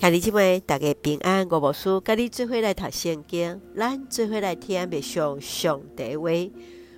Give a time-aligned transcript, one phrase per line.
[0.00, 1.46] 兄弟姐妹，大家平安。
[1.50, 6.30] 我无事，甲你做伙来读圣经，咱做伙来听默想上帝话。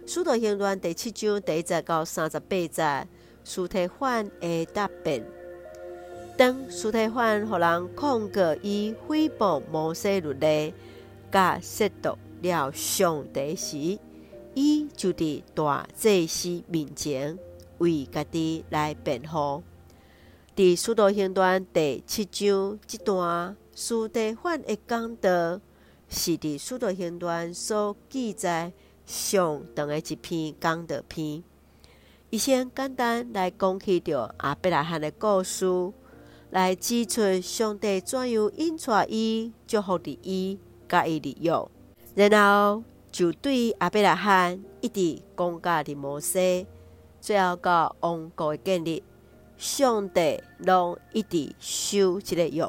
[0.06, 3.08] 使徒行传第七章第一节到三十八节，
[3.42, 5.24] 司提反的答辩。
[6.36, 10.72] 当司提反互人控告伊诽谤摩西律例，
[11.32, 13.98] 甲亵渎了上帝时，
[14.54, 17.36] 伊就伫大祭司面前
[17.78, 19.60] 为家己来辩护。
[20.54, 25.58] 伫使徒行传第七章这段，司提反的讲道
[26.10, 28.70] 是伫使徒行传所记载
[29.06, 31.42] 上长的一篇讲道篇。
[32.28, 35.64] 伊先简单来讲起着阿伯拉罕的故事，
[36.50, 41.70] 来指出上帝怎样引带伊祝福伫伊甲伊利用，
[42.14, 46.66] 然后就对阿伯拉罕一直讲甲伫摩西，
[47.22, 49.02] 最后到王国的建立。
[49.62, 52.68] 上帝拢一直守这个约，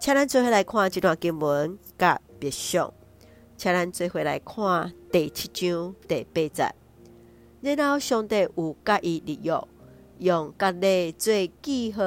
[0.00, 2.92] 请咱做伙来看这段经文甲别想，
[3.56, 6.74] 请咱做伙来看第七章第八节。
[7.60, 9.64] 然后上帝有甲伊立约，
[10.18, 12.02] 用甲勒做记号，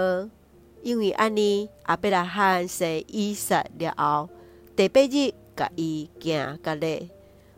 [0.81, 4.30] 因为安尼阿伯拉罕生以撒了后，
[4.75, 7.09] 第八日甲伊行甲勒，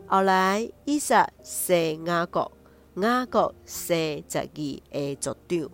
[0.06, 2.52] 后来伊撒生雅各，
[2.98, 5.72] 雅各生十二个族长。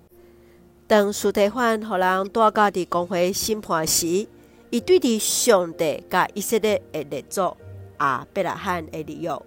[0.85, 4.27] 当司提反互人带到伫公会审判时，
[4.69, 7.55] 伊对伫上帝甲以色列的列祖
[7.97, 9.41] 啊伯拉罕的立约，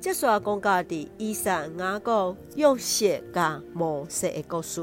[0.00, 4.80] 接续讲到伫伊撒、雅各、约瑟甲摩西的故事，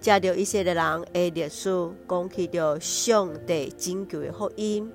[0.00, 4.90] 借着以色列人的历史，讲起着上帝拯救的福音。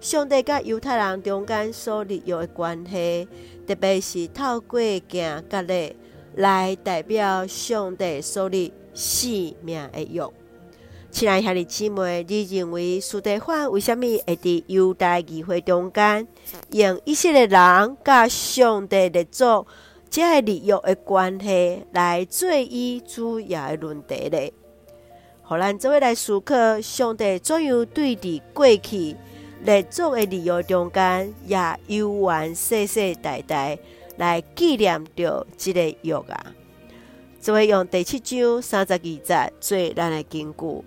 [0.00, 3.26] 上帝甲犹太人中间所立约的关系，
[3.66, 5.96] 特别是透过行甲勒
[6.36, 8.72] 来代表上帝所立。
[8.96, 10.26] 生命的约，
[11.10, 16.26] 亲爱兄弟姊妹，你认为司提反为虾米会伫犹太议会中间
[16.70, 19.66] 用以色列人甲上帝列祖
[20.08, 24.52] 这个立约的关系来做伊主要的论题呢？
[25.42, 29.14] 互咱做伙来思考，上帝怎样对伫过去
[29.62, 33.78] 列祖的立约中间，也悠远世世代代
[34.16, 36.54] 来纪念着这个约啊？
[37.46, 40.84] 就会用第七章三十二节做咱的根据。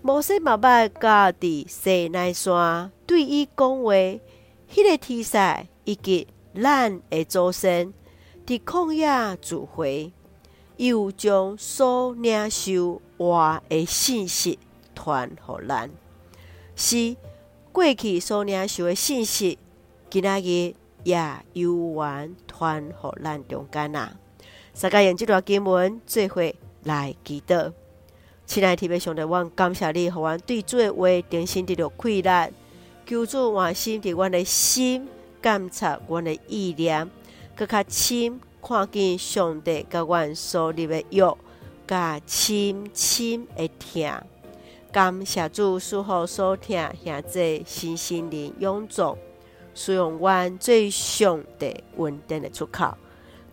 [0.00, 7.92] 摩西妈妈家伫西奈山对伊讲话，迄、个题材以及咱的祖先
[8.46, 10.10] 伫旷野聚会，
[10.78, 14.58] 又将所领受话的信息
[14.94, 15.90] 传互咱，
[16.74, 17.18] 是
[17.70, 19.58] 过去所领受的信息，
[20.08, 24.16] 今仔日也悠远传互咱中间啊。
[24.80, 26.40] 大家用这段经文做伙
[26.84, 27.72] 来祈祷，
[28.46, 32.54] 亲爱的天父上帝，阮感谢你，互阮对主的话重新得到开力，
[33.04, 35.08] 求主换心伫阮的心，
[35.42, 37.10] 监察阮的意念，
[37.56, 41.36] 更较深看见上帝甲阮所立的约，
[41.84, 44.08] 甲深深的听。
[44.92, 49.18] 感谢主赐福所听，现在新心灵永壮，
[49.74, 52.96] 使用阮最上帝稳定的出口。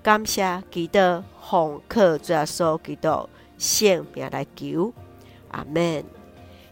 [0.06, 1.00] 感谢基督
[1.42, 3.28] 奉靠主耶稣基督
[3.58, 4.94] 性命来求，
[5.50, 6.06] 阿门。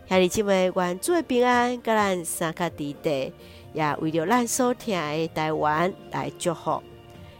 [0.08, 3.34] 兄弟姊妹，愿主的平安，甲咱三脚地地，
[3.74, 6.84] 也为着咱所听的台湾来祝福。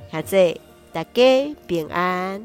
[0.10, 0.58] 现在
[0.92, 2.42] 大家平安。